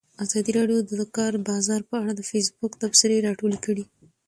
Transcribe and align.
ازادي 0.23 0.51
راډیو 0.57 0.79
د 0.83 0.91
د 0.99 1.01
کار 1.17 1.33
بازار 1.49 1.81
په 1.89 1.95
اړه 2.01 2.11
د 2.15 2.21
فیسبوک 2.29 2.73
تبصرې 2.81 3.17
راټولې 3.27 3.59
کړي. 3.65 3.83